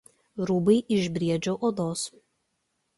[0.49, 2.09] Rūbai iš briedžių odos.